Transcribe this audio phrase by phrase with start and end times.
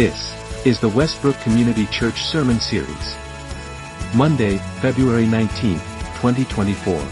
[0.00, 0.34] This
[0.64, 3.16] is the Westbrook Community Church Sermon Series.
[4.16, 7.06] Monday, February 19, 2024.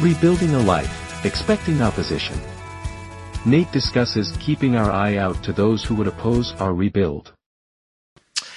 [0.00, 2.40] Rebuilding a life, expecting opposition.
[3.44, 7.34] Nate discusses keeping our eye out to those who would oppose our rebuild.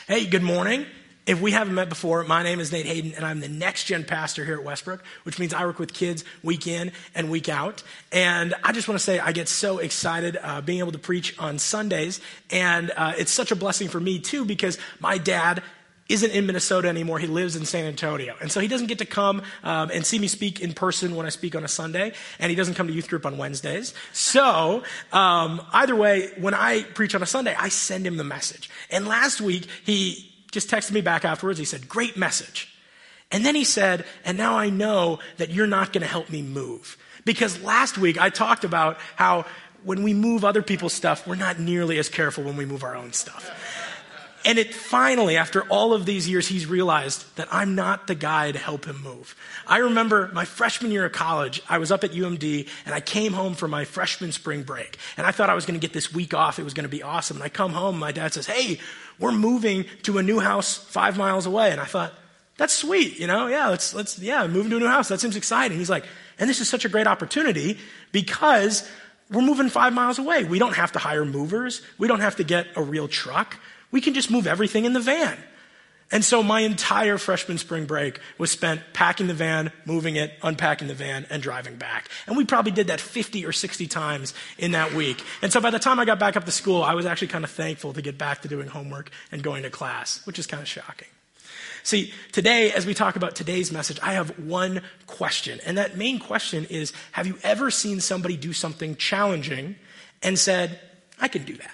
[0.07, 0.85] Hey, good morning.
[1.27, 4.05] If we haven't met before, my name is Nate Hayden, and I'm the next gen
[4.05, 7.83] pastor here at Westbrook, which means I work with kids week in and week out.
[8.13, 11.37] And I just want to say I get so excited uh, being able to preach
[11.37, 15.61] on Sundays, and uh, it's such a blessing for me too because my dad
[16.07, 17.19] isn't in Minnesota anymore.
[17.19, 18.37] He lives in San Antonio.
[18.39, 21.25] And so he doesn't get to come um, and see me speak in person when
[21.25, 23.93] I speak on a Sunday, and he doesn't come to youth group on Wednesdays.
[24.13, 28.69] So, um, either way, when I preach on a Sunday, I send him the message.
[28.89, 31.59] And last week, he just texted me back afterwards.
[31.59, 32.73] He said, Great message.
[33.31, 36.41] And then he said, And now I know that you're not going to help me
[36.41, 36.97] move.
[37.25, 39.45] Because last week I talked about how
[39.83, 42.95] when we move other people's stuff, we're not nearly as careful when we move our
[42.95, 43.47] own stuff.
[44.45, 48.51] And it finally, after all of these years, he's realized that I'm not the guy
[48.51, 49.35] to help him move.
[49.65, 53.33] I remember my freshman year of college, I was up at UMD and I came
[53.33, 54.97] home for my freshman spring break.
[55.17, 56.59] And I thought I was going to get this week off.
[56.59, 57.37] It was going to be awesome.
[57.37, 58.79] And I come home, my dad says, Hey,
[59.19, 61.71] we're moving to a new house five miles away.
[61.71, 62.13] And I thought,
[62.57, 63.47] that's sweet, you know?
[63.47, 65.09] Yeah, let's, let's, yeah, moving to a new house.
[65.09, 65.77] That seems exciting.
[65.77, 66.05] He's like,
[66.39, 67.77] and this is such a great opportunity
[68.11, 68.87] because
[69.31, 70.43] we're moving five miles away.
[70.43, 71.81] We don't have to hire movers.
[71.97, 73.57] We don't have to get a real truck.
[73.91, 75.37] We can just move everything in the van.
[76.09, 80.87] And so my entire freshman spring break was spent packing the van, moving it, unpacking
[80.87, 82.07] the van, and driving back.
[82.27, 85.21] And we probably did that 50 or 60 times in that week.
[85.41, 87.43] And so by the time I got back up to school, I was actually kind
[87.43, 90.61] of thankful to get back to doing homework and going to class, which is kind
[90.61, 91.09] of shocking.
[91.83, 95.59] See, today, as we talk about today's message, I have one question.
[95.65, 99.75] And that main question is Have you ever seen somebody do something challenging
[100.23, 100.79] and said,
[101.19, 101.71] I can do that?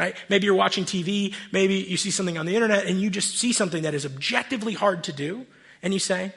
[0.00, 0.16] Right?
[0.30, 3.52] Maybe you're watching TV, maybe you see something on the internet and you just see
[3.52, 5.46] something that is objectively hard to do
[5.82, 6.32] and you say,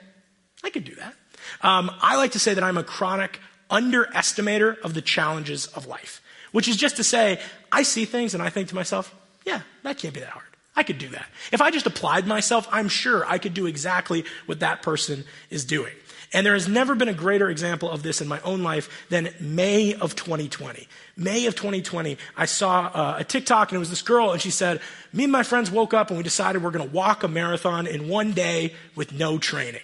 [0.65, 1.15] I could do that.
[1.61, 3.39] Um, I like to say that I'm a chronic
[3.71, 6.21] underestimator of the challenges of life,
[6.51, 7.39] which is just to say,
[7.71, 9.15] I see things and I think to myself,
[9.45, 10.45] yeah, that can't be that hard.
[10.75, 11.25] I could do that.
[11.53, 15.63] If I just applied myself, I'm sure I could do exactly what that person is
[15.63, 15.93] doing.
[16.33, 19.29] And there has never been a greater example of this in my own life than
[19.39, 20.87] May of 2020.
[21.15, 24.49] May of 2020, I saw uh, a TikTok and it was this girl and she
[24.49, 24.81] said,
[25.13, 27.85] me and my friends woke up and we decided we're going to walk a marathon
[27.85, 29.83] in one day with no training.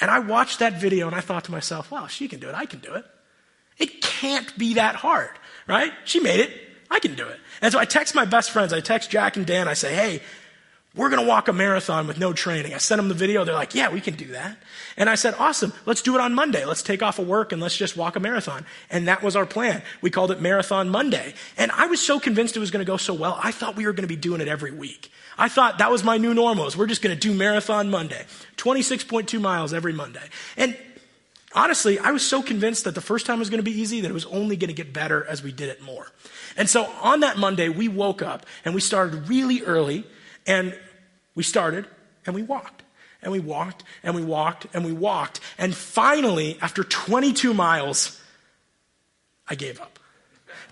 [0.00, 2.54] And I watched that video and I thought to myself, wow, she can do it.
[2.54, 3.04] I can do it.
[3.78, 5.30] It can't be that hard,
[5.66, 5.92] right?
[6.04, 6.52] She made it.
[6.90, 7.40] I can do it.
[7.60, 8.72] And so I text my best friends.
[8.72, 9.66] I text Jack and Dan.
[9.66, 10.20] I say, hey,
[10.94, 12.74] we're going to walk a marathon with no training.
[12.74, 13.44] I sent them the video.
[13.44, 14.58] They're like, yeah, we can do that.
[14.98, 15.72] And I said, awesome.
[15.86, 16.66] Let's do it on Monday.
[16.66, 18.66] Let's take off of work and let's just walk a marathon.
[18.90, 19.82] And that was our plan.
[20.02, 21.32] We called it Marathon Monday.
[21.56, 23.38] And I was so convinced it was going to go so well.
[23.42, 25.10] I thought we were going to be doing it every week.
[25.38, 26.68] I thought that was my new normal.
[26.76, 28.26] We're just going to do Marathon Monday.
[28.58, 30.28] 26.2 miles every Monday.
[30.58, 30.76] And
[31.54, 34.10] honestly, I was so convinced that the first time was going to be easy that
[34.10, 36.08] it was only going to get better as we did it more.
[36.54, 40.04] And so on that Monday, we woke up and we started really early
[40.46, 40.78] and
[41.34, 41.86] we started
[42.26, 42.82] and we walked
[43.22, 45.40] and we walked and we walked and we walked.
[45.58, 48.20] And finally, after 22 miles,
[49.48, 49.98] I gave up.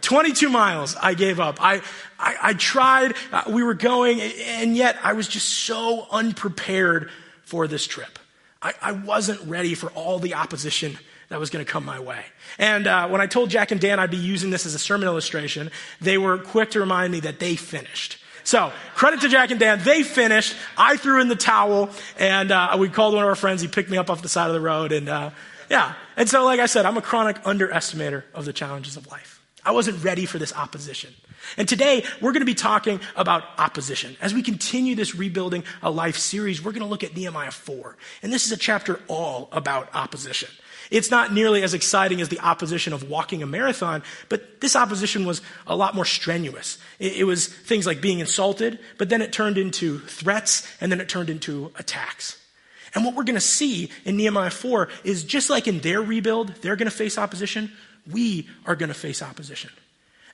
[0.02, 1.58] 22 miles, I gave up.
[1.60, 1.82] I,
[2.18, 7.10] I, I tried, uh, we were going, and yet I was just so unprepared
[7.44, 8.18] for this trip.
[8.62, 10.98] I, I wasn't ready for all the opposition
[11.28, 12.24] that was going to come my way.
[12.58, 15.06] And uh, when I told Jack and Dan I'd be using this as a sermon
[15.06, 15.70] illustration,
[16.00, 18.19] they were quick to remind me that they finished.
[18.44, 19.80] So, credit to Jack and Dan.
[19.82, 20.56] They finished.
[20.76, 23.60] I threw in the towel, and uh, we called one of our friends.
[23.60, 25.30] He picked me up off the side of the road, and uh,
[25.68, 25.94] yeah.
[26.16, 29.40] And so, like I said, I'm a chronic underestimator of the challenges of life.
[29.64, 31.14] I wasn't ready for this opposition.
[31.56, 34.16] And today, we're going to be talking about opposition.
[34.20, 37.96] As we continue this Rebuilding a Life series, we're going to look at Nehemiah 4.
[38.22, 40.48] And this is a chapter all about opposition.
[40.90, 45.24] It's not nearly as exciting as the opposition of walking a marathon, but this opposition
[45.24, 46.78] was a lot more strenuous.
[46.98, 51.08] It, was things like being insulted, but then it turned into threats, and then it
[51.08, 52.38] turned into attacks.
[52.94, 56.48] And what we're going to see in Nehemiah 4 is just like in their rebuild,
[56.56, 57.70] they're going to face opposition,
[58.10, 59.70] we are going to face opposition.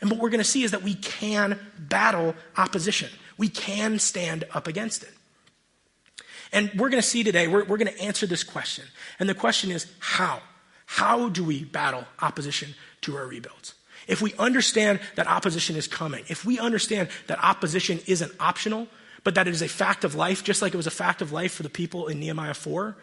[0.01, 3.11] And what we're going to see is that we can battle opposition.
[3.39, 5.13] We can stand up against it.
[6.53, 8.85] And we're going to see today, we're, we're going to answer this question.
[9.19, 10.41] And the question is how?
[10.87, 13.75] How do we battle opposition to our rebuilds?
[14.07, 18.87] If we understand that opposition is coming, if we understand that opposition isn't optional,
[19.25, 21.33] but that it is a fact of life, just like it was a fact of
[21.33, 22.97] life for the people in Nehemiah 4,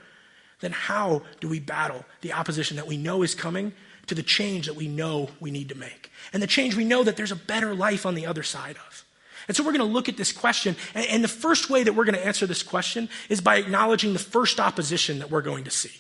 [0.61, 3.73] then how do we battle the opposition that we know is coming
[4.07, 6.11] to the change that we know we need to make?
[6.31, 9.05] And the change we know that there's a better life on the other side of.
[9.47, 10.75] And so we're going to look at this question.
[10.95, 14.13] And, and the first way that we're going to answer this question is by acknowledging
[14.13, 15.91] the first opposition that we're going to see.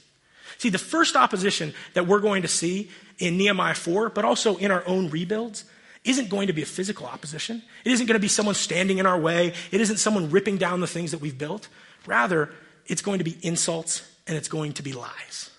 [0.57, 2.89] See, the first opposition that we're going to see
[3.19, 5.65] in Nehemiah 4, but also in our own rebuilds,
[6.03, 7.61] isn't going to be a physical opposition.
[7.85, 9.53] It isn't going to be someone standing in our way.
[9.71, 11.69] It isn't someone ripping down the things that we've built.
[12.05, 12.49] Rather,
[12.87, 15.49] it's going to be insults and it's going to be lies.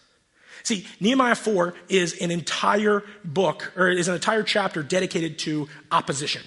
[0.64, 6.43] See, Nehemiah 4 is an entire book, or is an entire chapter dedicated to opposition.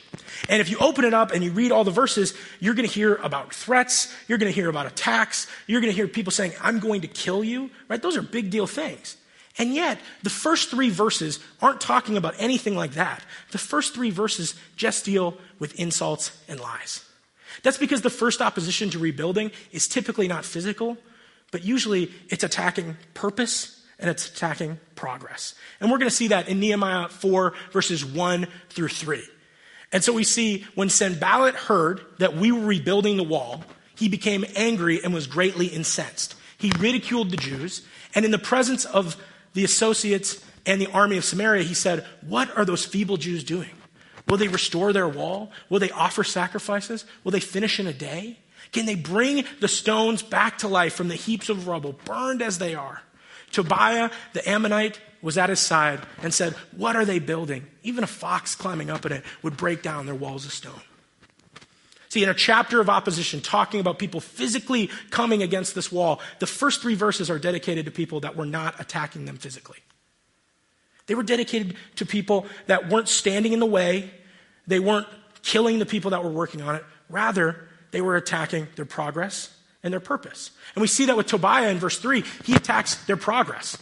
[0.49, 2.93] And if you open it up and you read all the verses, you're going to
[2.93, 6.53] hear about threats, you're going to hear about attacks, you're going to hear people saying,
[6.61, 8.01] I'm going to kill you, right?
[8.01, 9.17] Those are big deal things.
[9.59, 13.23] And yet, the first three verses aren't talking about anything like that.
[13.51, 17.05] The first three verses just deal with insults and lies.
[17.61, 20.97] That's because the first opposition to rebuilding is typically not physical,
[21.51, 25.55] but usually it's attacking purpose and it's attacking progress.
[25.79, 29.23] And we're going to see that in Nehemiah 4, verses 1 through 3.
[29.91, 33.63] And so we see when Sanballat heard that we were rebuilding the wall,
[33.95, 36.35] he became angry and was greatly incensed.
[36.57, 37.83] He ridiculed the Jews,
[38.13, 39.15] and in the presence of
[39.53, 43.71] the associates and the army of Samaria, he said, What are those feeble Jews doing?
[44.27, 45.51] Will they restore their wall?
[45.69, 47.05] Will they offer sacrifices?
[47.23, 48.39] Will they finish in a day?
[48.71, 52.57] Can they bring the stones back to life from the heaps of rubble, burned as
[52.57, 53.01] they are?
[53.51, 57.65] Tobiah the Ammonite was at his side and said, What are they building?
[57.83, 60.81] Even a fox climbing up in it would break down their walls of stone.
[62.09, 66.47] See, in a chapter of opposition, talking about people physically coming against this wall, the
[66.47, 69.79] first three verses are dedicated to people that were not attacking them physically.
[71.07, 74.11] They were dedicated to people that weren't standing in the way,
[74.67, 75.07] they weren't
[75.41, 76.83] killing the people that were working on it.
[77.09, 79.56] Rather, they were attacking their progress
[79.87, 80.51] and their purpose.
[80.75, 82.23] And we see that with Tobiah in verse 3.
[82.43, 83.77] He attacks their progress.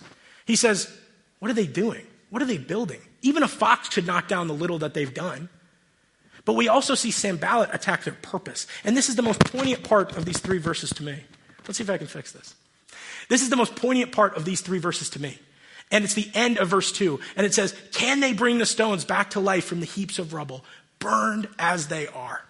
[0.46, 0.96] He says,
[1.40, 2.06] What are they doing?
[2.30, 3.02] What are they building?
[3.22, 5.50] Even a fox could knock down the little that they've done.
[6.46, 8.68] But we also see Sanballat attack their purpose.
[8.84, 11.24] And this is the most poignant part of these three verses to me.
[11.68, 12.54] Let's see if I can fix this.
[13.30, 15.40] This is the most poignant part of these three verses to me.
[15.92, 17.19] And it's the end of verse 2.
[17.36, 20.34] And it says, Can they bring the stones back to life from the heaps of
[20.34, 20.63] rubble,
[21.00, 22.42] burned as they are?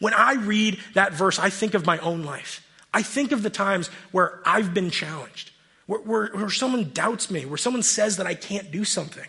[0.00, 2.66] When I read that verse, I think of my own life.
[2.92, 5.52] I think of the times where I've been challenged,
[5.86, 9.26] where, where, where, someone doubts me, where someone says that I can't do something.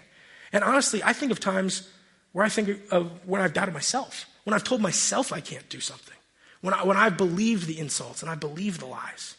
[0.52, 1.88] And honestly, I think of times
[2.32, 5.80] where I think of when I've doubted myself, when I've told myself I can't do
[5.80, 6.18] something,
[6.62, 9.36] when, I, when I've believed the insults and I believe the lies.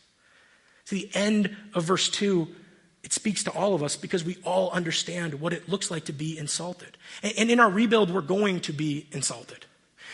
[0.87, 2.49] To the end of verse 2,
[3.03, 6.13] it speaks to all of us because we all understand what it looks like to
[6.13, 6.97] be insulted.
[7.23, 9.67] And, and in our rebuild, we're going to be insulted.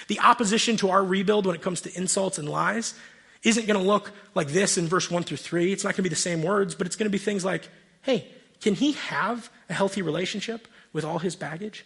[0.07, 2.95] The opposition to our rebuild when it comes to insults and lies
[3.43, 5.73] isn't going to look like this in verse 1 through 3.
[5.73, 7.69] It's not going to be the same words, but it's going to be things like,
[8.03, 8.29] hey,
[8.61, 11.85] can he have a healthy relationship with all his baggage?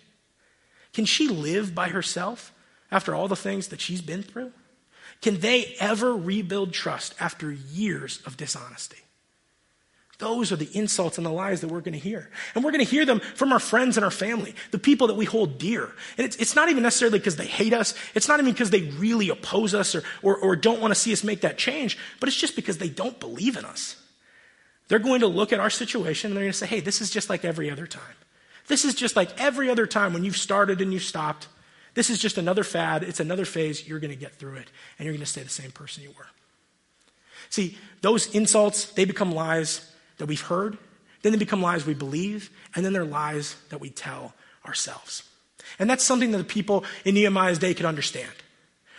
[0.92, 2.52] Can she live by herself
[2.90, 4.52] after all the things that she's been through?
[5.20, 8.98] Can they ever rebuild trust after years of dishonesty?
[10.22, 12.30] Those are the insults and the lies that we're going to hear.
[12.54, 15.14] And we're going to hear them from our friends and our family, the people that
[15.14, 15.90] we hold dear.
[16.16, 17.92] And it's, it's not even necessarily because they hate us.
[18.14, 21.12] It's not even because they really oppose us or, or, or don't want to see
[21.12, 24.00] us make that change, but it's just because they don't believe in us.
[24.86, 27.10] They're going to look at our situation and they're going to say, hey, this is
[27.10, 28.14] just like every other time.
[28.68, 31.48] This is just like every other time when you've started and you've stopped.
[31.94, 33.02] This is just another fad.
[33.02, 33.88] It's another phase.
[33.88, 34.68] You're going to get through it
[35.00, 36.28] and you're going to stay the same person you were.
[37.50, 39.91] See, those insults, they become lies
[40.22, 40.78] that we've heard,
[41.22, 45.24] then they become lies we believe, and then they're lies that we tell ourselves.
[45.80, 48.30] And that's something that the people in Nehemiah's day could understand.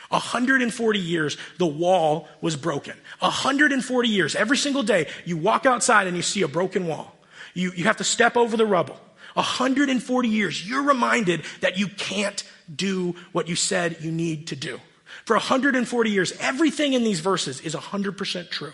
[0.10, 2.98] 140 years, the wall was broken.
[3.20, 7.16] 140 years, every single day, you walk outside and you see a broken wall.
[7.54, 9.00] You, you have to step over the rubble.
[9.36, 12.44] 140 years, you're reminded that you can't
[12.76, 14.78] do what you said you need to do.
[15.24, 18.74] For 140 years, everything in these verses is 100% true.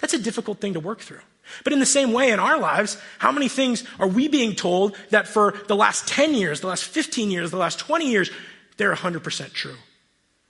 [0.00, 1.20] That's a difficult thing to work through.
[1.64, 4.96] But in the same way, in our lives, how many things are we being told
[5.10, 8.30] that for the last 10 years, the last 15 years, the last 20 years,
[8.76, 9.76] they're 100% true?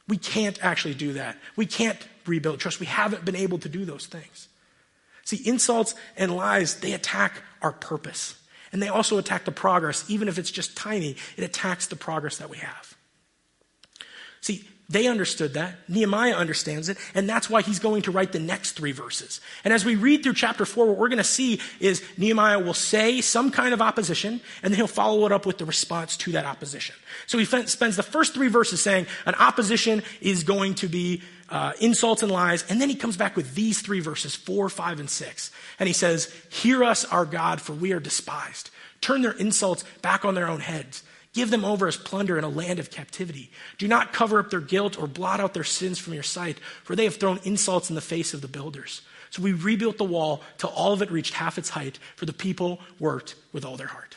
[0.09, 1.39] We can't actually do that.
[1.57, 2.81] We can't rebuild trust.
[2.81, 4.49] We haven't been able to do those things.
[5.25, 8.35] See, insults and lies, they attack our purpose.
[8.73, 12.39] And they also attack the progress, even if it's just tiny, it attacks the progress
[12.39, 12.97] that we have.
[14.41, 15.77] See, they understood that.
[15.89, 16.99] Nehemiah understands it.
[17.15, 19.41] And that's why he's going to write the next three verses.
[19.63, 22.75] And as we read through chapter four, what we're going to see is Nehemiah will
[22.75, 26.33] say some kind of opposition, and then he'll follow it up with the response to
[26.33, 26.97] that opposition.
[27.29, 31.73] So he spends the first three verses saying an opposition is going to be uh,
[31.81, 32.65] insults and lies.
[32.69, 35.53] And then he comes back with these three verses, four, five, and six.
[35.79, 38.71] And he says, Hear us, our God, for we are despised.
[39.01, 41.05] Turn their insults back on their own heads.
[41.33, 43.51] Give them over as plunder in a land of captivity.
[43.79, 46.97] Do not cover up their guilt or blot out their sins from your sight, for
[46.97, 49.03] they have thrown insults in the face of the builders.
[49.31, 52.33] So we rebuilt the wall till all of it reached half its height, for the
[52.33, 54.17] people worked with all their heart.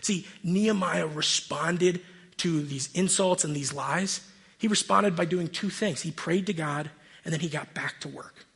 [0.00, 2.00] See, Nehemiah responded
[2.38, 4.26] to these insults and these lies.
[4.56, 6.00] He responded by doing two things.
[6.00, 6.90] He prayed to God,
[7.24, 8.46] and then he got back to work.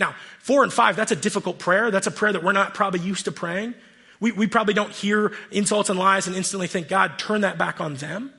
[0.00, 1.90] Now, four and five, that's a difficult prayer.
[1.92, 3.74] That's a prayer that we're not probably used to praying.
[4.20, 7.80] We, we probably don't hear insults and lies and instantly think, God, turn that back
[7.80, 8.32] on them.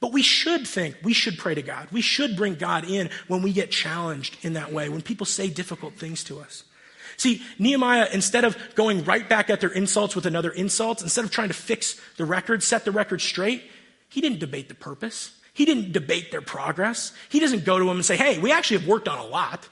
[0.00, 1.88] But we should think, we should pray to God.
[1.90, 5.50] We should bring God in when we get challenged in that way, when people say
[5.50, 6.62] difficult things to us.
[7.16, 11.32] See, Nehemiah, instead of going right back at their insults with another insult, instead of
[11.32, 13.64] trying to fix the record, set the record straight,
[14.08, 15.32] he didn't debate the purpose.
[15.52, 17.12] He didn't debate their progress.
[17.28, 19.68] He doesn't go to them and say, hey, we actually have worked on a lot.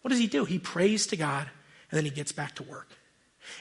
[0.00, 0.46] What does he do?
[0.46, 1.50] He prays to God
[1.90, 2.88] and then he gets back to work.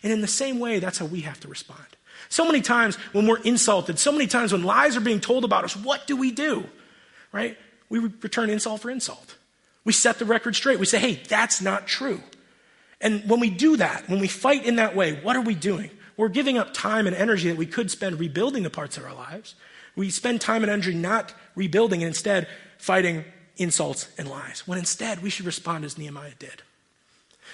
[0.03, 1.85] And in the same way, that's how we have to respond.
[2.29, 5.63] So many times when we're insulted, so many times when lies are being told about
[5.63, 6.65] us, what do we do?
[7.31, 7.57] Right?
[7.89, 9.35] We return insult for insult.
[9.83, 10.79] We set the record straight.
[10.79, 12.21] We say, hey, that's not true.
[13.01, 15.89] And when we do that, when we fight in that way, what are we doing?
[16.17, 19.13] We're giving up time and energy that we could spend rebuilding the parts of our
[19.13, 19.55] lives.
[19.95, 23.23] We spend time and energy not rebuilding and instead fighting
[23.55, 24.67] insults and lies.
[24.67, 26.61] When instead we should respond as Nehemiah did.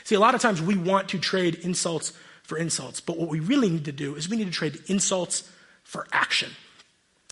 [0.04, 2.12] See, a lot of times we want to trade insults
[2.46, 5.50] for insults, but what we really need to do is we need to trade insults
[5.84, 6.52] for action.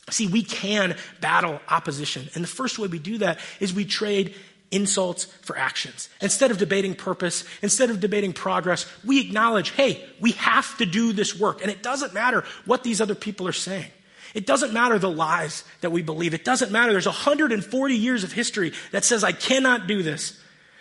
[0.09, 2.29] See, we can battle opposition.
[2.35, 4.35] And the first way we do that is we trade
[4.71, 6.09] insults for actions.
[6.19, 11.13] Instead of debating purpose, instead of debating progress, we acknowledge, hey, we have to do
[11.13, 11.61] this work.
[11.61, 13.91] And it doesn't matter what these other people are saying.
[14.33, 16.33] It doesn't matter the lies that we believe.
[16.33, 16.91] It doesn't matter.
[16.91, 20.39] There's 140 years of history that says I cannot do this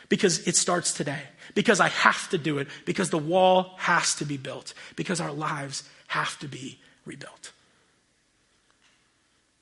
[0.09, 1.21] because it starts today.
[1.55, 2.69] Because I have to do it.
[2.85, 4.75] Because the wall has to be built.
[4.97, 7.53] Because our lives have to be rebuilt.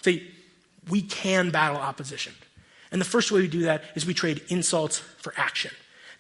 [0.03, 0.31] See,
[0.89, 2.33] we can battle opposition.
[2.91, 5.71] And the first way we do that is we trade insults for action.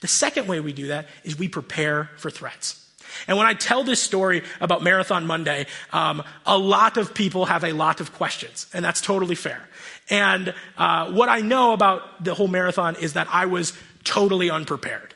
[0.00, 2.86] The second way we do that is we prepare for threats.
[3.26, 7.64] And when I tell this story about Marathon Monday, um, a lot of people have
[7.64, 9.68] a lot of questions, and that's totally fair.
[10.08, 13.72] And uh, what I know about the whole marathon is that I was
[14.04, 15.09] totally unprepared.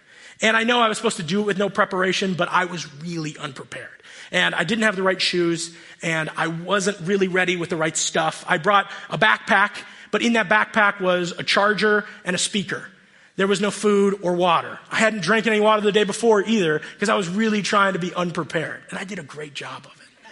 [0.44, 2.86] And I know I was supposed to do it with no preparation, but I was
[3.02, 3.88] really unprepared.
[4.30, 7.96] And I didn't have the right shoes, and I wasn't really ready with the right
[7.96, 8.44] stuff.
[8.46, 9.72] I brought a backpack
[10.14, 12.88] but in that backpack was a charger and a speaker.
[13.34, 14.78] There was no food or water.
[14.88, 17.98] I hadn't drank any water the day before either because I was really trying to
[17.98, 18.80] be unprepared.
[18.90, 20.30] And I did a great job of it.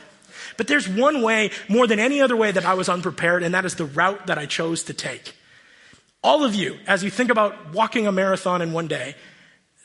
[0.56, 3.64] But there's one way, more than any other way, that I was unprepared, and that
[3.64, 5.34] is the route that I chose to take.
[6.22, 9.16] All of you, as you think about walking a marathon in one day,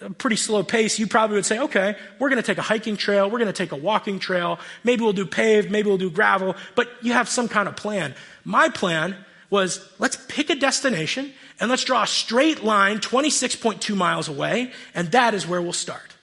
[0.01, 2.97] a pretty slow pace, you probably would say, okay, we're going to take a hiking
[2.97, 6.11] trail, we're going to take a walking trail, maybe we'll do paved, maybe we'll do
[6.11, 8.13] gravel, but you have some kind of plan.
[8.43, 9.15] My plan
[9.49, 15.11] was let's pick a destination and let's draw a straight line 26.2 miles away, and
[15.11, 16.15] that is where we'll start.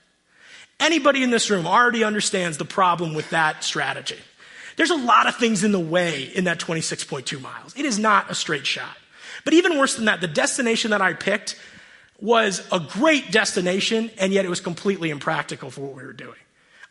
[0.79, 4.19] Anybody in this room already understands the problem with that strategy.
[4.77, 7.73] There's a lot of things in the way in that 26.2 miles.
[7.77, 8.97] It is not a straight shot.
[9.45, 11.57] But even worse than that, the destination that I picked
[12.19, 16.37] was a great destination, and yet it was completely impractical for what we were doing.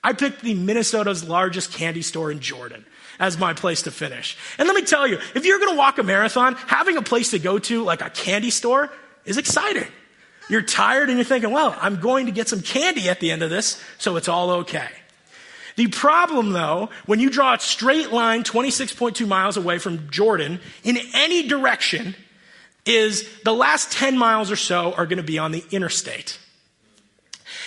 [0.02, 2.84] I picked the Minnesota's largest candy store in Jordan
[3.18, 4.36] as my place to finish.
[4.58, 7.30] And let me tell you, if you're going to walk a marathon, having a place
[7.30, 8.90] to go to, like a candy store,
[9.24, 9.86] is exciting.
[10.50, 13.42] You're tired and you're thinking, well, I'm going to get some candy at the end
[13.42, 14.88] of this, so it's all okay.
[15.76, 20.98] The problem, though, when you draw a straight line 26.2 miles away from Jordan in
[21.14, 22.14] any direction,
[22.86, 26.38] is the last 10 miles or so are going to be on the interstate.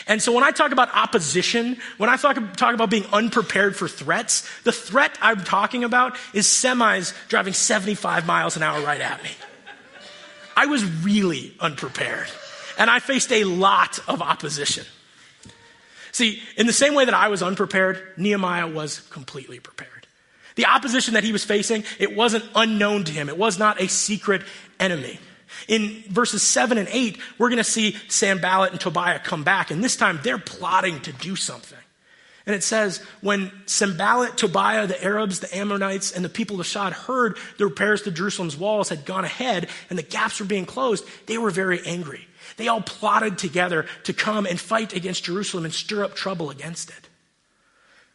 [0.07, 3.87] And so when I talk about opposition, when I talk, talk about being unprepared for
[3.87, 9.21] threats, the threat I'm talking about is semis driving 75 miles an hour right at
[9.23, 9.31] me.
[10.55, 12.27] I was really unprepared.
[12.77, 14.85] And I faced a lot of opposition.
[16.11, 19.96] See, in the same way that I was unprepared, Nehemiah was completely prepared.
[20.57, 23.29] The opposition that he was facing, it wasn't unknown to him.
[23.29, 24.41] It was not a secret
[24.79, 25.19] enemy.
[25.67, 29.83] In verses 7 and 8, we're going to see Sanballat and Tobiah come back, and
[29.83, 31.77] this time they're plotting to do something.
[32.47, 36.93] And it says, when Sanballat, Tobiah, the Arabs, the Ammonites, and the people of Ashdod
[36.93, 41.05] heard the repairs to Jerusalem's walls had gone ahead and the gaps were being closed,
[41.25, 42.25] they were very angry.
[42.55, 46.89] They all plotted together to come and fight against Jerusalem and stir up trouble against
[46.89, 47.09] it.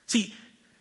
[0.07, 0.35] See,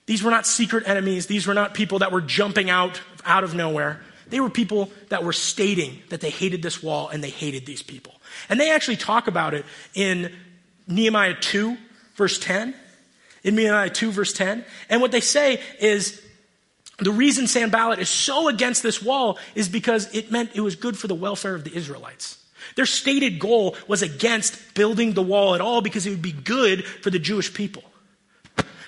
[0.06, 1.28] these were not secret enemies.
[1.28, 4.02] These were not people that were jumping out out of nowhere.
[4.30, 7.84] They were people that were stating that they hated this wall and they hated these
[7.84, 8.14] people.
[8.50, 10.34] And they actually talk about it in
[10.88, 11.78] Nehemiah 2,
[12.16, 12.74] verse 10.
[13.44, 14.64] In Nehemiah 2, verse 10.
[14.90, 16.22] And what they say is
[16.98, 20.98] The reason Sanballat is so against this wall is because it meant it was good
[20.98, 22.38] for the welfare of the Israelites.
[22.76, 26.86] Their stated goal was against building the wall at all because it would be good
[26.86, 27.84] for the Jewish people.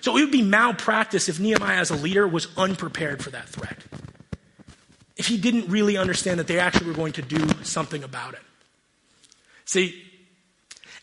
[0.04, 3.78] So it would be malpractice if Nehemiah, as a leader, was unprepared for that threat.
[5.16, 8.42] If he didn't really understand that they actually were going to do something about it.
[9.64, 10.04] See,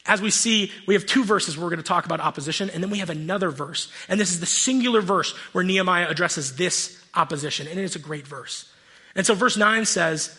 [0.04, 2.82] as we see, we have two verses where we're going to talk about opposition, and
[2.82, 3.90] then we have another verse.
[4.06, 8.26] And this is the singular verse where Nehemiah addresses this opposition, and it's a great
[8.26, 8.70] verse.
[9.14, 10.38] And so, verse 9 says,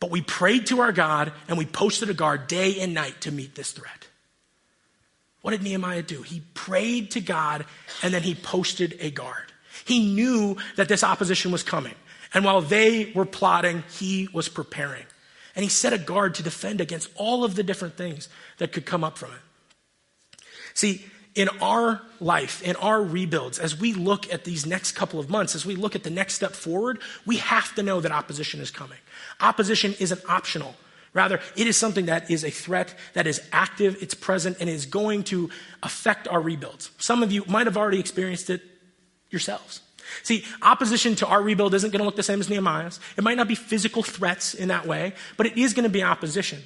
[0.00, 3.30] But we prayed to our God, and we posted a guard day and night to
[3.30, 3.99] meet this threat.
[5.42, 6.22] What did Nehemiah do?
[6.22, 7.64] He prayed to God
[8.02, 9.52] and then he posted a guard.
[9.84, 11.94] He knew that this opposition was coming.
[12.34, 15.04] And while they were plotting, he was preparing.
[15.56, 18.28] And he set a guard to defend against all of the different things
[18.58, 20.40] that could come up from it.
[20.74, 21.04] See,
[21.34, 25.54] in our life, in our rebuilds, as we look at these next couple of months,
[25.54, 28.70] as we look at the next step forward, we have to know that opposition is
[28.70, 28.98] coming.
[29.40, 30.74] Opposition isn't optional.
[31.12, 34.86] Rather, it is something that is a threat that is active, it's present, and is
[34.86, 35.50] going to
[35.82, 36.90] affect our rebuilds.
[36.98, 38.62] Some of you might have already experienced it
[39.30, 39.80] yourselves.
[40.22, 43.00] See, opposition to our rebuild isn't going to look the same as Nehemiah's.
[43.16, 46.02] It might not be physical threats in that way, but it is going to be
[46.02, 46.62] opposition.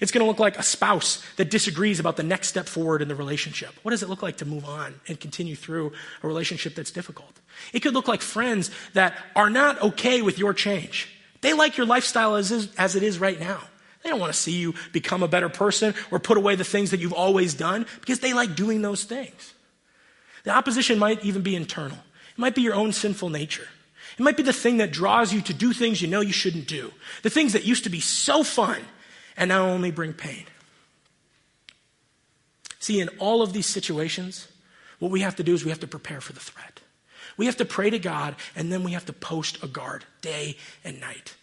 [0.00, 3.08] It's going to look like a spouse that disagrees about the next step forward in
[3.08, 3.70] the relationship.
[3.82, 7.32] What does it look like to move on and continue through a relationship that's difficult?
[7.72, 11.08] It could look like friends that are not okay with your change.
[11.40, 13.62] They like your lifestyle as, is, as it is right now.
[14.06, 16.92] They don't want to see you become a better person or put away the things
[16.92, 19.52] that you've always done because they like doing those things.
[20.44, 21.96] The opposition might even be internal.
[21.96, 23.66] It might be your own sinful nature.
[24.16, 26.68] It might be the thing that draws you to do things you know you shouldn't
[26.68, 26.92] do.
[27.24, 28.80] The things that used to be so fun
[29.36, 30.44] and now only bring pain.
[32.78, 34.46] See, in all of these situations,
[35.00, 36.80] what we have to do is we have to prepare for the threat.
[37.36, 40.58] We have to pray to God and then we have to post a guard day
[40.84, 41.34] and night.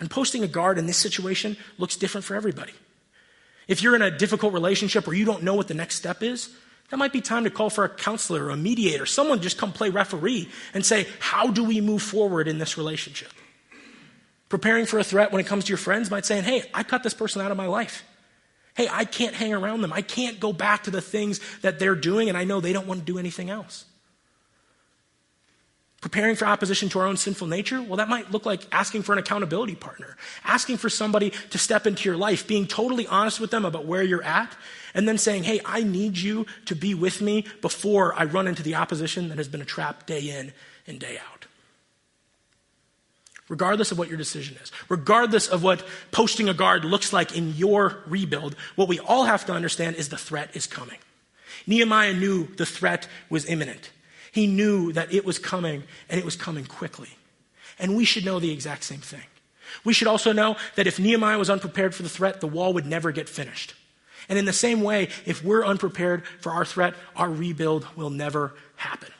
[0.00, 2.72] And posting a guard in this situation looks different for everybody.
[3.68, 6.50] If you're in a difficult relationship or you don't know what the next step is,
[6.88, 9.06] that might be time to call for a counselor or a mediator.
[9.06, 13.30] Someone just come play referee and say, How do we move forward in this relationship?
[14.48, 17.04] Preparing for a threat when it comes to your friends might say, Hey, I cut
[17.04, 18.02] this person out of my life.
[18.74, 19.92] Hey, I can't hang around them.
[19.92, 22.86] I can't go back to the things that they're doing, and I know they don't
[22.86, 23.84] want to do anything else.
[26.00, 27.82] Preparing for opposition to our own sinful nature?
[27.82, 31.86] Well, that might look like asking for an accountability partner, asking for somebody to step
[31.86, 34.56] into your life, being totally honest with them about where you're at,
[34.94, 38.62] and then saying, hey, I need you to be with me before I run into
[38.62, 40.54] the opposition that has been a trap day in
[40.86, 41.46] and day out.
[43.50, 47.54] Regardless of what your decision is, regardless of what posting a guard looks like in
[47.56, 50.98] your rebuild, what we all have to understand is the threat is coming.
[51.66, 53.90] Nehemiah knew the threat was imminent.
[54.32, 57.10] He knew that it was coming and it was coming quickly.
[57.78, 59.22] And we should know the exact same thing.
[59.84, 62.86] We should also know that if Nehemiah was unprepared for the threat, the wall would
[62.86, 63.74] never get finished.
[64.28, 68.54] And in the same way, if we're unprepared for our threat, our rebuild will never
[68.76, 69.10] happen.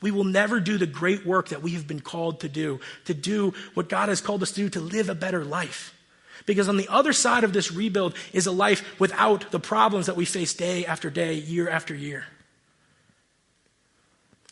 [0.00, 3.14] We will never do the great work that we have been called to do, to
[3.14, 5.94] do what God has called us to do, to live a better life.
[6.46, 10.16] Because on the other side of this rebuild is a life without the problems that
[10.16, 12.26] we face day after day, year after year.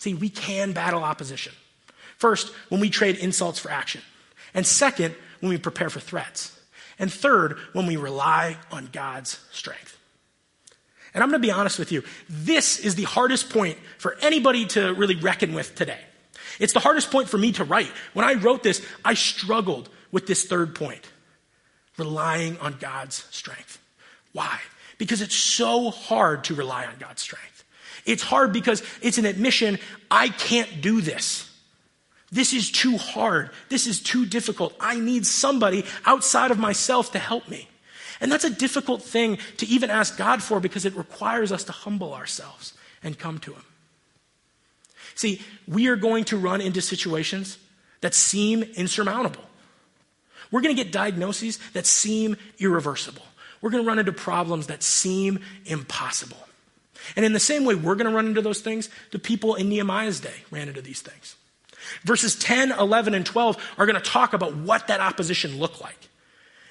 [0.03, 1.53] See, we can battle opposition.
[2.19, 4.01] First, when we trade insults for action.
[4.53, 6.59] And second, when we prepare for threats.
[6.99, 9.97] And third, when we rely on God's strength.
[11.15, 12.03] And I'm going to be honest with you.
[12.29, 16.01] This is the hardest point for anybody to really reckon with today.
[16.59, 17.93] It's the hardest point for me to write.
[18.12, 21.09] When I wrote this, I struggled with this third point
[21.97, 23.81] relying on God's strength.
[24.33, 24.59] Why?
[24.99, 27.52] Because it's so hard to rely on God's strength.
[28.05, 29.79] It's hard because it's an admission
[30.11, 31.49] I can't do this.
[32.31, 33.51] This is too hard.
[33.69, 34.75] This is too difficult.
[34.81, 37.69] I need somebody outside of myself to help me.
[38.21, 41.73] And that's a difficult thing to even ask God for because it requires us to
[41.73, 43.65] humble ourselves and come to Him.
[45.15, 47.59] See, we are going to run into situations
[48.01, 49.43] that seem insurmountable.
[50.51, 53.23] We're going to get diagnoses that seem irreversible.
[53.61, 56.49] We're going to run into problems that seem impossible.
[57.17, 59.69] And in the same way we're going to run into those things, the people in
[59.69, 61.37] Nehemiah's day ran into these things.
[62.05, 66.09] Verses 10, 11, and 12 are going to talk about what that opposition looked like.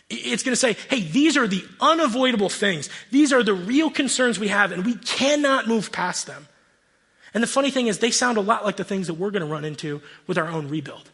[0.10, 2.89] It's going to say, hey, these are the unavoidable things.
[3.12, 6.48] These are the real concerns we have, and we cannot move past them.
[7.34, 9.46] And the funny thing is, they sound a lot like the things that we're going
[9.46, 11.10] to run into with our own rebuild.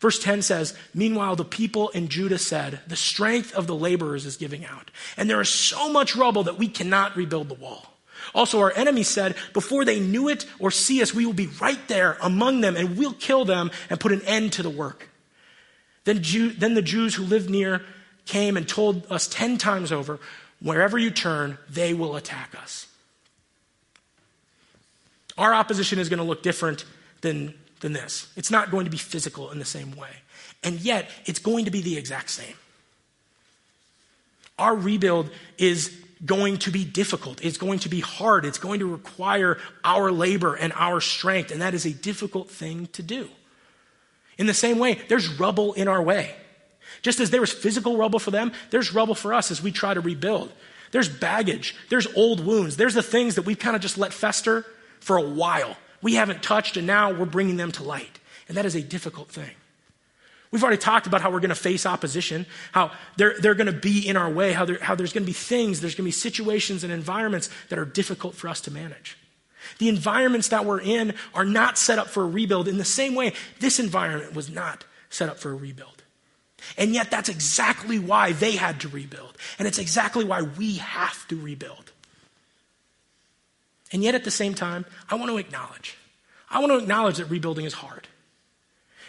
[0.00, 4.36] Verse 10 says, Meanwhile, the people in Judah said, The strength of the laborers is
[4.36, 7.95] giving out, and there is so much rubble that we cannot rebuild the wall.
[8.34, 11.86] Also, our enemies said, before they knew it or see us, we will be right
[11.88, 15.08] there among them and we'll kill them and put an end to the work.
[16.04, 17.82] Then, Jew, then the Jews who lived near
[18.24, 20.18] came and told us ten times over,
[20.60, 22.86] wherever you turn, they will attack us.
[25.38, 26.84] Our opposition is going to look different
[27.20, 28.32] than, than this.
[28.36, 30.10] It's not going to be physical in the same way.
[30.62, 32.54] And yet, it's going to be the exact same.
[34.58, 37.44] Our rebuild is going to be difficult.
[37.44, 38.44] It's going to be hard.
[38.44, 42.86] It's going to require our labor and our strength, and that is a difficult thing
[42.92, 43.28] to do.
[44.38, 46.34] In the same way, there's rubble in our way.
[47.02, 49.92] Just as there was physical rubble for them, there's rubble for us as we try
[49.92, 50.52] to rebuild.
[50.92, 54.64] There's baggage, there's old wounds, there's the things that we've kind of just let fester
[55.00, 55.76] for a while.
[56.00, 58.20] We haven't touched, and now we're bringing them to light.
[58.48, 59.50] And that is a difficult thing.
[60.50, 63.72] We've already talked about how we're going to face opposition, how they're, they're going to
[63.72, 66.12] be in our way, how, how there's going to be things, there's going to be
[66.12, 69.18] situations and environments that are difficult for us to manage.
[69.78, 73.14] The environments that we're in are not set up for a rebuild in the same
[73.14, 76.02] way this environment was not set up for a rebuild.
[76.78, 79.36] And yet, that's exactly why they had to rebuild.
[79.58, 81.92] And it's exactly why we have to rebuild.
[83.92, 85.96] And yet, at the same time, I want to acknowledge.
[86.50, 88.08] I want to acknowledge that rebuilding is hard.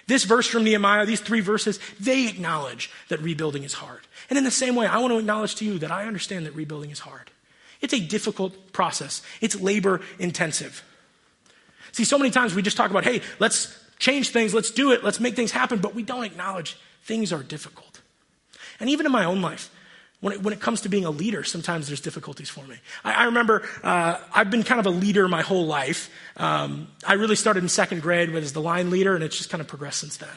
[0.08, 4.02] This verse from Nehemiah, these three verses, they acknowledge that rebuilding is hard.
[4.30, 6.56] And in the same way, I want to acknowledge to you that I understand that
[6.56, 7.30] rebuilding is hard.
[7.82, 10.84] It's a difficult process, it's labor intensive.
[11.91, 15.04] See, so many times we just talk about, hey, let's change things, let's do it,
[15.04, 18.02] let's make things happen, but we don't acknowledge things are difficult.
[18.80, 19.72] And even in my own life,
[20.20, 22.78] when it, when it comes to being a leader, sometimes there's difficulties for me.
[23.04, 26.10] I, I remember uh, I've been kind of a leader my whole life.
[26.38, 29.62] Um, I really started in second grade as the line leader, and it's just kind
[29.62, 30.30] of progressed since then.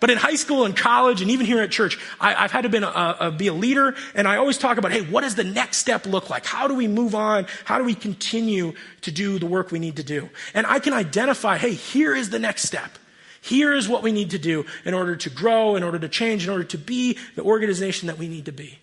[0.00, 2.68] But in high school and college, and even here at church, I, have had to
[2.68, 5.44] been a, a, be a leader, and I always talk about, hey, what does the
[5.44, 6.44] next step look like?
[6.44, 7.46] How do we move on?
[7.64, 10.28] How do we continue to do the work we need to do?
[10.52, 12.98] And I can identify, hey, here is the next step.
[13.44, 16.44] Here is what we need to do in order to grow, in order to change,
[16.44, 18.78] in order to be the organization that we need to be.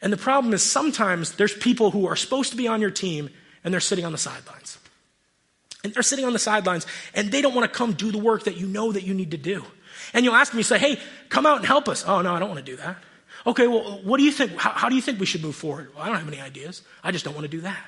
[0.00, 3.28] And the problem is sometimes there's people who are supposed to be on your team
[3.62, 4.78] and they're sitting on the sidelines.
[5.84, 8.44] And they're sitting on the sidelines and they don't want to come do the work
[8.44, 9.62] that you know that you need to do.
[10.14, 12.02] And you'll ask me, say, hey, come out and help us.
[12.06, 12.96] Oh, no, I don't want to do that.
[13.46, 14.52] Okay, well, what do you think?
[14.56, 15.94] How, how do you think we should move forward?
[15.94, 16.80] Well, I don't have any ideas.
[17.04, 17.84] I just don't want to do that.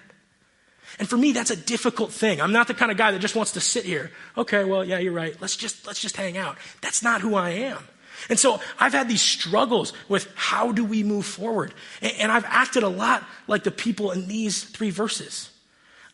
[0.99, 2.41] And for me, that's a difficult thing.
[2.41, 4.11] I'm not the kind of guy that just wants to sit here.
[4.37, 5.37] Okay, well, yeah, you're right.
[5.41, 6.57] Let's just, let's just hang out.
[6.81, 7.83] That's not who I am.
[8.29, 11.73] And so I've had these struggles with how do we move forward?
[12.03, 15.51] And I've acted a lot like the people in these three verses.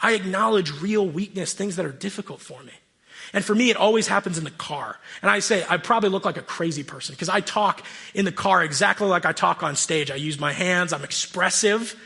[0.00, 2.72] I acknowledge real weakness, things that are difficult for me.
[3.32, 4.98] And for me, it always happens in the car.
[5.22, 7.82] And I say, I probably look like a crazy person because I talk
[8.12, 10.10] in the car exactly like I talk on stage.
[10.10, 11.96] I use my hands, I'm expressive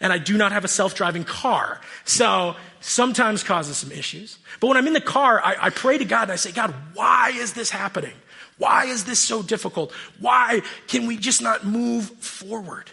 [0.00, 1.80] and I do not have a self-driving car.
[2.04, 4.38] So sometimes causes some issues.
[4.60, 6.74] But when I'm in the car, I, I, pray to God and I say, God,
[6.94, 8.14] why is this happening?
[8.58, 9.92] Why is this so difficult?
[10.20, 12.90] Why can we just not move forward?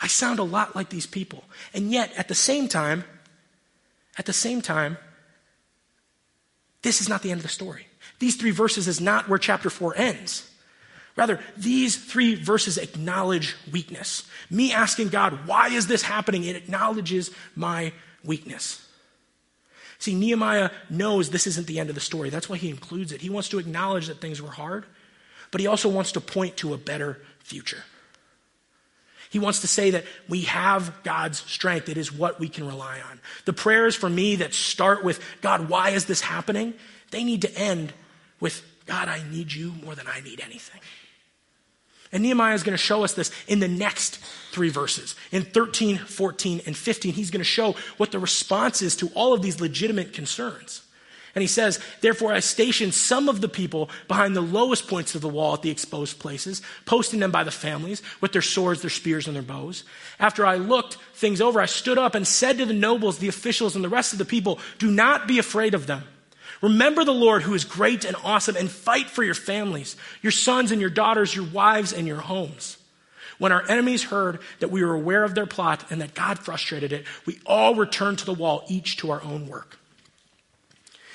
[0.00, 1.44] I sound a lot like these people.
[1.74, 3.04] And yet, at the same time,
[4.16, 4.98] at the same time,
[6.82, 7.86] this is not the end of the story.
[8.18, 10.50] These three verses is not where chapter four ends.
[11.18, 14.22] Rather, these three verses acknowledge weakness.
[14.50, 16.44] Me asking God, why is this happening?
[16.44, 17.92] It acknowledges my
[18.24, 18.86] weakness.
[19.98, 22.30] See, Nehemiah knows this isn't the end of the story.
[22.30, 23.20] That's why he includes it.
[23.20, 24.86] He wants to acknowledge that things were hard,
[25.50, 27.82] but he also wants to point to a better future.
[29.28, 31.88] He wants to say that we have God's strength.
[31.88, 33.20] It is what we can rely on.
[33.44, 36.74] The prayers for me that start with, God, why is this happening?
[37.10, 37.92] They need to end
[38.38, 40.80] with, God, I need you more than I need anything.
[42.12, 44.18] And Nehemiah is going to show us this in the next
[44.50, 45.14] three verses.
[45.30, 49.34] In 13, 14, and 15, he's going to show what the response is to all
[49.34, 50.82] of these legitimate concerns.
[51.34, 55.20] And he says, Therefore, I stationed some of the people behind the lowest points of
[55.20, 58.90] the wall at the exposed places, posting them by the families with their swords, their
[58.90, 59.84] spears, and their bows.
[60.18, 63.76] After I looked things over, I stood up and said to the nobles, the officials,
[63.76, 66.04] and the rest of the people, Do not be afraid of them.
[66.60, 70.72] Remember the Lord who is great and awesome and fight for your families, your sons
[70.72, 72.78] and your daughters, your wives and your homes.
[73.38, 76.92] When our enemies heard that we were aware of their plot and that God frustrated
[76.92, 79.78] it, we all returned to the wall, each to our own work.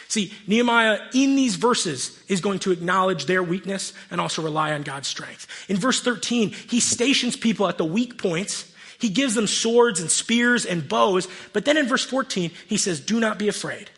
[0.08, 4.84] See, Nehemiah in these verses is going to acknowledge their weakness and also rely on
[4.84, 5.48] God's strength.
[5.68, 8.72] In verse 13, he stations people at the weak points.
[9.00, 11.28] He gives them swords and spears and bows.
[11.52, 13.90] But then in verse 14, he says, Do not be afraid.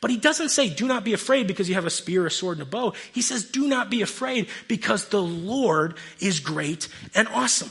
[0.00, 2.58] But he doesn't say, do not be afraid because you have a spear, a sword,
[2.58, 2.94] and a bow.
[3.12, 7.70] He says, do not be afraid because the Lord is great and awesome.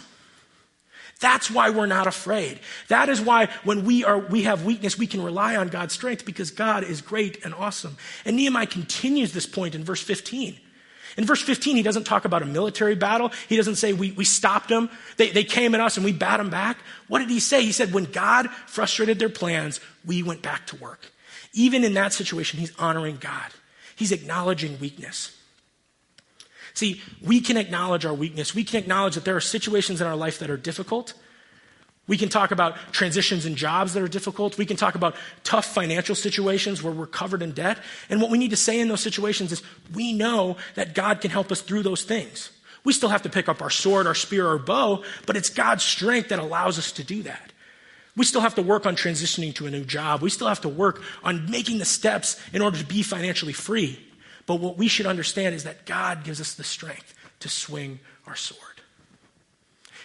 [1.20, 2.60] That's why we're not afraid.
[2.88, 6.26] That is why when we are we have weakness, we can rely on God's strength
[6.26, 7.98] because God is great and awesome.
[8.24, 10.58] And Nehemiah continues this point in verse 15.
[11.18, 13.32] In verse 15, he doesn't talk about a military battle.
[13.50, 14.90] He doesn't say we, we stopped them.
[15.18, 16.78] They, they came at us and we bat them back.
[17.10, 17.64] What did he say?
[17.64, 21.12] He said, when God frustrated their plans, we went back to work.
[21.54, 23.52] Even in that situation, he's honoring God.
[23.96, 25.36] He's acknowledging weakness.
[26.74, 28.56] See, we can acknowledge our weakness.
[28.56, 31.14] We can acknowledge that there are situations in our life that are difficult.
[32.08, 34.58] We can talk about transitions in jobs that are difficult.
[34.58, 37.78] We can talk about tough financial situations where we're covered in debt.
[38.10, 39.62] And what we need to say in those situations is
[39.94, 42.52] we know that God can help us through those things.
[42.84, 45.84] We still have to pick up our sword, our spear, our bow, but it's God's
[45.84, 47.52] strength that allows us to do that.
[48.20, 50.22] We still have to work on transitioning to a new job.
[50.22, 53.98] We still have to work on making the steps in order to be financially free.
[54.46, 58.36] But what we should understand is that God gives us the strength to swing our
[58.36, 58.82] sword.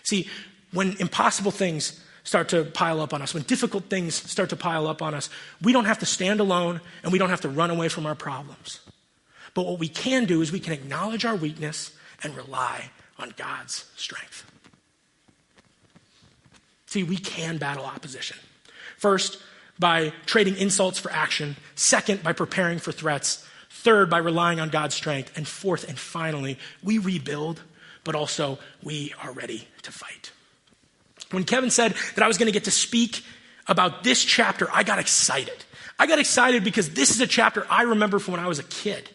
[0.05, 0.29] See,
[0.70, 4.87] when impossible things start to pile up on us, when difficult things start to pile
[4.87, 5.29] up on us,
[5.61, 8.14] we don't have to stand alone and we don't have to run away from our
[8.14, 8.79] problems.
[9.55, 11.90] But what we can do is we can acknowledge our weakness
[12.22, 14.48] and rely on God's strength.
[16.94, 18.37] See, we can battle opposition.
[18.98, 19.42] First,
[19.80, 21.57] by trading insults for action.
[21.74, 23.44] Second, by preparing for threats.
[23.68, 25.37] Third, by relying on God's strength.
[25.37, 27.61] And fourth and finally, we rebuild,
[28.04, 30.30] but also we are ready to fight.
[31.33, 33.24] When Kevin said that I was going to get to speak
[33.66, 35.64] about this chapter, I got excited.
[35.98, 38.62] I got excited because this is a chapter I remember from when I was a
[38.62, 39.11] kid.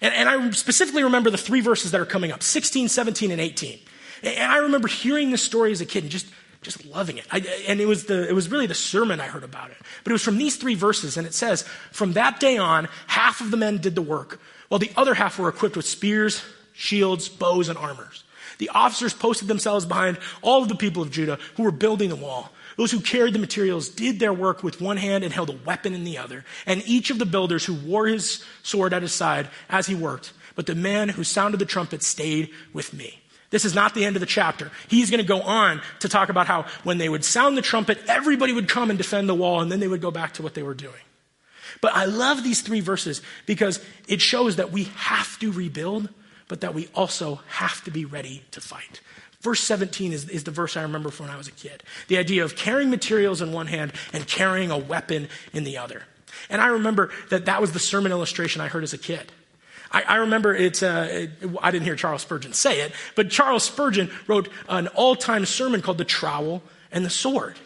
[0.00, 3.40] And, and, I specifically remember the three verses that are coming up 16, 17, and
[3.40, 3.80] 18.
[4.22, 6.26] And I remember hearing this story as a kid and just,
[6.64, 7.26] just loving it.
[7.30, 9.76] I, and it was, the, it was really the sermon I heard about it.
[10.02, 13.40] But it was from these three verses, and it says, From that day on, half
[13.40, 17.28] of the men did the work, while the other half were equipped with spears, shields,
[17.28, 18.24] bows, and armors.
[18.58, 22.16] The officers posted themselves behind all of the people of Judah who were building the
[22.16, 22.50] wall.
[22.76, 25.94] Those who carried the materials did their work with one hand and held a weapon
[25.94, 26.44] in the other.
[26.66, 30.32] And each of the builders who wore his sword at his side as he worked.
[30.56, 33.20] But the man who sounded the trumpet stayed with me.
[33.54, 34.72] This is not the end of the chapter.
[34.88, 38.00] He's going to go on to talk about how when they would sound the trumpet,
[38.08, 40.54] everybody would come and defend the wall, and then they would go back to what
[40.54, 40.94] they were doing.
[41.80, 46.08] But I love these three verses because it shows that we have to rebuild
[46.48, 49.00] but that we also have to be ready to fight.
[49.40, 51.84] Verse 17 is, is, the verse I remember from when I was a kid.
[52.08, 56.02] The idea of carrying materials in one hand and carrying a weapon in the other.
[56.50, 59.30] And I remember that that was the sermon illustration I heard as a kid.
[59.94, 61.30] I, I remember it's, uh, it,
[61.62, 65.80] I didn't hear Charles Spurgeon say it, but Charles Spurgeon wrote an all time sermon
[65.80, 67.56] called The Trowel and the Sword.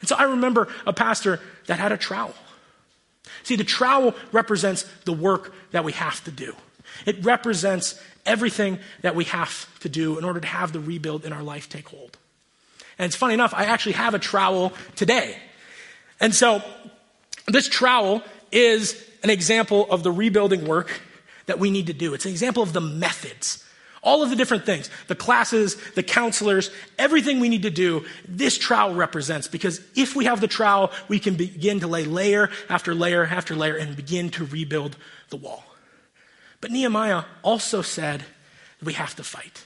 [0.00, 2.34] And so I remember a pastor that had a trowel.
[3.42, 6.56] See, the trowel represents the work that we have to do.
[7.04, 11.32] It represents everything that we have to do in order to have the rebuild in
[11.32, 12.16] our life take hold.
[12.98, 15.36] And it's funny enough, I actually have a trowel today.
[16.20, 16.62] And so
[17.46, 21.00] this trowel is an example of the rebuilding work
[21.50, 22.14] that we need to do.
[22.14, 23.64] It's an example of the methods.
[24.04, 28.56] All of the different things, the classes, the counselors, everything we need to do, this
[28.56, 29.48] trowel represents.
[29.48, 33.56] Because if we have the trowel, we can begin to lay layer after layer after
[33.56, 34.96] layer and begin to rebuild
[35.30, 35.64] the wall.
[36.60, 38.20] But Nehemiah also said
[38.78, 39.64] that we have to fight.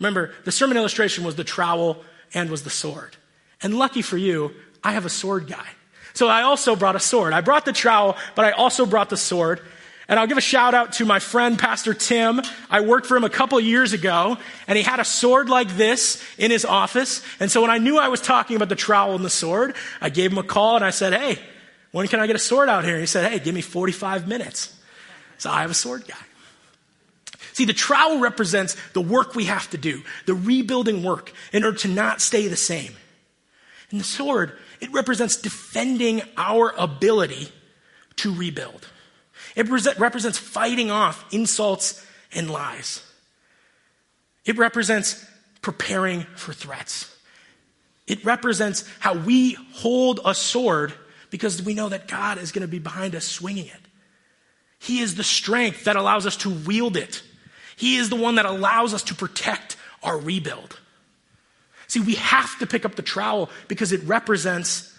[0.00, 3.18] Remember, the sermon illustration was the trowel and was the sword.
[3.62, 5.68] And lucky for you, I have a sword guy.
[6.14, 7.34] So I also brought a sword.
[7.34, 9.60] I brought the trowel, but I also brought the sword.
[10.06, 12.42] And I'll give a shout out to my friend, Pastor Tim.
[12.68, 14.36] I worked for him a couple years ago,
[14.66, 17.22] and he had a sword like this in his office.
[17.40, 20.10] And so when I knew I was talking about the trowel and the sword, I
[20.10, 21.38] gave him a call and I said, Hey,
[21.90, 22.94] when can I get a sword out here?
[22.94, 24.76] And he said, Hey, give me 45 minutes.
[25.38, 26.16] So I have a sword guy.
[27.54, 31.78] See, the trowel represents the work we have to do, the rebuilding work in order
[31.78, 32.92] to not stay the same.
[33.90, 37.48] And the sword, it represents defending our ability
[38.16, 38.88] to rebuild.
[39.56, 43.02] It represents fighting off insults and lies.
[44.44, 45.24] It represents
[45.62, 47.14] preparing for threats.
[48.06, 50.92] It represents how we hold a sword
[51.30, 53.80] because we know that God is going to be behind us swinging it.
[54.78, 57.22] He is the strength that allows us to wield it.
[57.76, 60.78] He is the one that allows us to protect our rebuild.
[61.86, 64.93] See, we have to pick up the trowel because it represents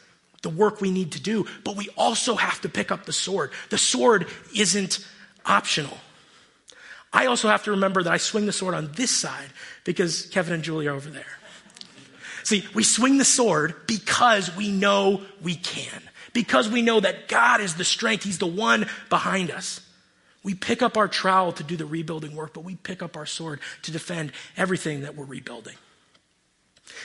[0.46, 3.50] the work we need to do, but we also have to pick up the sword.
[3.72, 5.04] The sword isn't
[5.44, 5.98] optional.
[7.12, 9.50] I also have to remember that I swing the sword on this side
[9.86, 11.40] because Kevin and Julie are over there.
[12.44, 17.60] See, we swing the sword because we know we can because we know that God
[17.60, 18.24] is the strength.
[18.24, 19.82] He's the one behind us.
[20.44, 23.26] We pick up our trowel to do the rebuilding work, but we pick up our
[23.26, 25.74] sword to defend everything that we're rebuilding.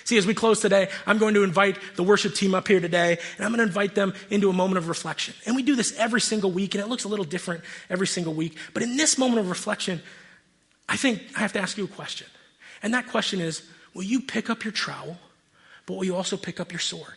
[0.04, 3.18] See, as we close today, I'm going to invite the worship team up here today,
[3.36, 5.34] and I'm going to invite them into a moment of reflection.
[5.46, 8.34] And we do this every single week, and it looks a little different every single
[8.34, 8.56] week.
[8.72, 10.00] But in this moment of reflection,
[10.88, 12.26] I think I have to ask you a question.
[12.82, 13.62] And that question is
[13.94, 15.18] Will you pick up your trowel,
[15.86, 17.14] but will you also pick up your sword?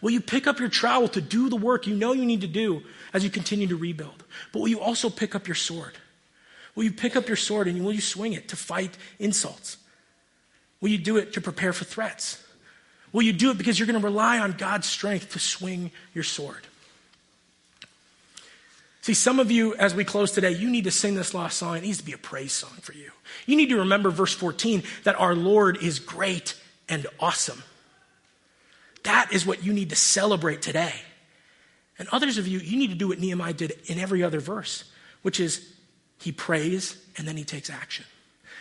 [0.00, 2.46] Will you pick up your trowel to do the work you know you need to
[2.46, 4.24] do as you continue to rebuild?
[4.52, 5.92] But will you also pick up your sword?
[6.74, 9.76] Will you pick up your sword and will you swing it to fight insults?
[10.80, 12.42] Will you do it to prepare for threats?
[13.12, 16.24] Will you do it because you're going to rely on God's strength to swing your
[16.24, 16.66] sword?
[19.02, 21.76] See, some of you, as we close today, you need to sing this last song.
[21.76, 23.10] It needs to be a praise song for you.
[23.46, 26.54] You need to remember verse 14 that our Lord is great
[26.88, 27.62] and awesome.
[29.04, 30.94] That is what you need to celebrate today.
[31.98, 34.84] And others of you, you need to do what Nehemiah did in every other verse,
[35.22, 35.66] which is
[36.18, 38.04] he prays and then he takes action.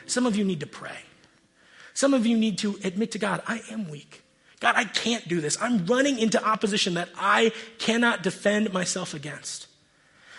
[0.05, 0.97] Some of you need to pray.
[1.99, 4.21] Some of you need to admit to God, I am weak.
[4.61, 5.61] God, I can't do this.
[5.61, 9.67] I'm running into opposition that I cannot defend myself against.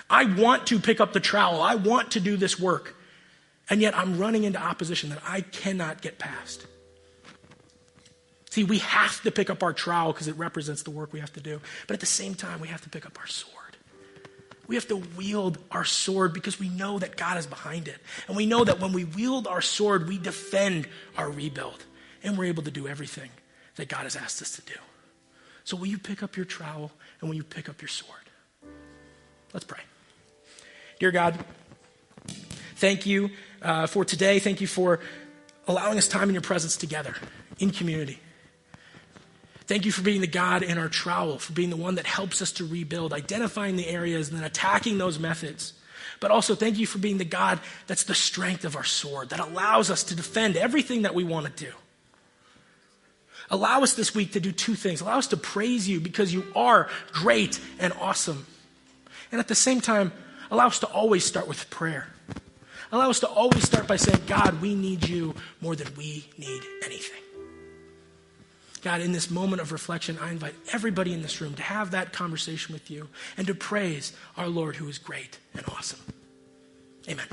[0.08, 1.60] I want to pick up the trowel.
[1.60, 2.96] I want to do this work.
[3.68, 6.66] And yet I'm running into opposition that I cannot get past.
[8.48, 11.34] See, we have to pick up our trowel because it represents the work we have
[11.34, 11.60] to do.
[11.86, 13.59] But at the same time, we have to pick up our sword.
[14.70, 17.96] We have to wield our sword because we know that God is behind it.
[18.28, 21.84] And we know that when we wield our sword, we defend our rebuild.
[22.22, 23.30] And we're able to do everything
[23.74, 24.78] that God has asked us to do.
[25.64, 28.20] So, will you pick up your trowel and will you pick up your sword?
[29.52, 29.80] Let's pray.
[31.00, 31.36] Dear God,
[32.76, 33.30] thank you
[33.62, 34.38] uh, for today.
[34.38, 35.00] Thank you for
[35.66, 37.16] allowing us time in your presence together
[37.58, 38.20] in community.
[39.70, 42.42] Thank you for being the God in our trowel, for being the one that helps
[42.42, 45.74] us to rebuild, identifying the areas and then attacking those methods.
[46.18, 49.38] But also, thank you for being the God that's the strength of our sword, that
[49.38, 51.70] allows us to defend everything that we want to do.
[53.48, 55.02] Allow us this week to do two things.
[55.02, 58.46] Allow us to praise you because you are great and awesome.
[59.30, 60.10] And at the same time,
[60.50, 62.08] allow us to always start with prayer.
[62.90, 66.62] Allow us to always start by saying, God, we need you more than we need
[66.84, 67.22] anything.
[68.82, 72.12] God, in this moment of reflection, I invite everybody in this room to have that
[72.12, 76.00] conversation with you and to praise our Lord who is great and awesome.
[77.08, 77.26] Amen.